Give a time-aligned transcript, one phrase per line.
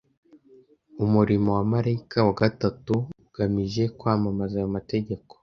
[1.05, 2.93] Umurimo wa marayika wa gatatu
[3.25, 5.31] ugamije kwamamaza ayo mategeko